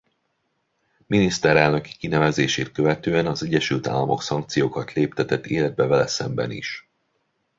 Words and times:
Miniszterelnöki 1.07 1.97
kinevezését 1.97 2.71
követően 2.71 3.25
az 3.25 3.43
Egyesült 3.43 3.87
Államok 3.87 4.21
szankciókat 4.21 4.93
léptetett 4.93 5.45
életbe 5.45 5.85
vele 5.85 6.07
szemben 6.07 6.51
is. 6.51 6.89